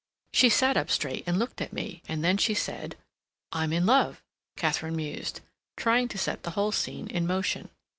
"She 0.33 0.49
sat 0.49 0.77
up 0.77 0.89
straight 0.89 1.23
and 1.27 1.37
looked 1.37 1.61
at 1.61 1.73
me, 1.73 2.01
and 2.07 2.23
then 2.23 2.35
she 2.37 2.55
said, 2.55 2.97
'I'm 3.51 3.71
in 3.71 3.85
love,'" 3.85 4.23
Katharine 4.57 4.95
mused, 4.95 5.41
trying 5.77 6.07
to 6.07 6.17
set 6.17 6.41
the 6.41 6.49
whole 6.57 6.71
scene 6.71 7.07
in 7.07 7.27
motion. 7.27 7.69